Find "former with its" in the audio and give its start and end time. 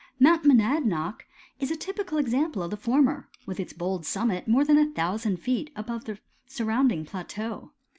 2.75-3.71